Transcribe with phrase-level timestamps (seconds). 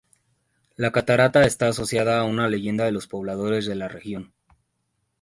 [0.77, 4.33] La catarata está asociada a una leyenda de los pobladores de la región.